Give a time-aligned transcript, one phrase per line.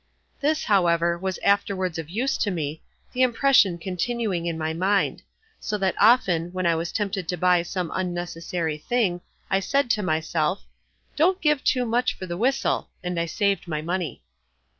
[0.39, 2.81] This, however, was afterwards of use to me,
[3.13, 5.21] the impression continuing in my mind;
[5.59, 10.01] so that often, when I was tempted to buy some unnecessary thing, I said to
[10.01, 10.65] myself:
[11.15, 14.23] "Don't give too much for the whistle;" and I saved my money.